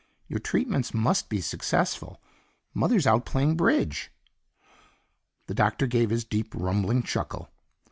[0.27, 2.19] "Your treatments must be successful;
[2.73, 4.11] Mother's out playing bridge."
[5.45, 7.51] The Doctor gave his deep, rumbling chuckle.